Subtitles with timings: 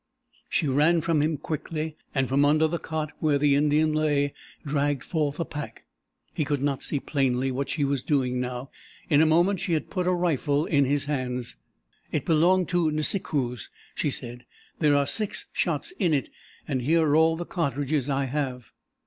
[0.49, 4.33] She ran from him quickly and from under the cot where the Indian lay
[4.65, 5.85] dragged forth a pack.
[6.33, 8.71] He could not see plainly what she was doing now.
[9.09, 11.55] In a moment she had put a rifle in his hands.
[12.11, 14.43] "It belonged to Nisikoos," she said.
[14.79, 16.29] "There are six shots in it,
[16.67, 18.71] and here are all the cartridges I have."